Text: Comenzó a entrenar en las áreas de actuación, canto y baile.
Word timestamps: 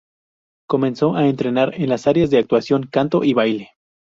Comenzó 0.67 1.15
a 1.15 1.27
entrenar 1.27 1.75
en 1.75 1.87
las 1.89 2.07
áreas 2.07 2.31
de 2.31 2.39
actuación, 2.39 2.87
canto 2.91 3.23
y 3.23 3.35
baile. 3.35 3.69